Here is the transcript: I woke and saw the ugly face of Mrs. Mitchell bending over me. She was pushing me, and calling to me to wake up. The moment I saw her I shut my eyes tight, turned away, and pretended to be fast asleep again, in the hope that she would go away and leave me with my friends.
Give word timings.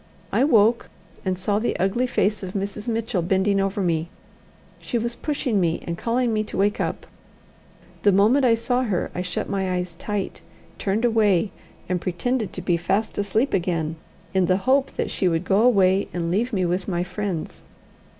I 0.31 0.43
woke 0.43 0.89
and 1.23 1.37
saw 1.37 1.59
the 1.59 1.77
ugly 1.77 2.07
face 2.07 2.41
of 2.41 2.53
Mrs. 2.53 2.87
Mitchell 2.87 3.21
bending 3.21 3.61
over 3.61 3.81
me. 3.83 4.09
She 4.79 4.97
was 4.97 5.15
pushing 5.15 5.59
me, 5.61 5.83
and 5.85 5.95
calling 5.95 6.29
to 6.29 6.33
me 6.33 6.43
to 6.45 6.57
wake 6.57 6.81
up. 6.81 7.05
The 8.01 8.11
moment 8.11 8.43
I 8.43 8.55
saw 8.55 8.81
her 8.81 9.11
I 9.13 9.21
shut 9.21 9.47
my 9.47 9.71
eyes 9.73 9.93
tight, 9.99 10.41
turned 10.79 11.05
away, 11.05 11.51
and 11.87 12.01
pretended 12.01 12.51
to 12.53 12.63
be 12.63 12.77
fast 12.77 13.19
asleep 13.19 13.53
again, 13.53 13.95
in 14.33 14.47
the 14.47 14.57
hope 14.65 14.89
that 14.93 15.11
she 15.11 15.27
would 15.27 15.45
go 15.45 15.61
away 15.61 16.07
and 16.15 16.31
leave 16.31 16.51
me 16.51 16.65
with 16.65 16.87
my 16.87 17.03
friends. 17.03 17.61